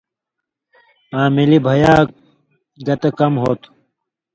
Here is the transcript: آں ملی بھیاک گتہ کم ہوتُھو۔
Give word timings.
آں 1.19 1.29
ملی 1.35 1.59
بھیاک 1.65 2.07
گتہ 2.85 3.09
کم 3.17 3.33
ہوتُھو۔ 3.41 3.69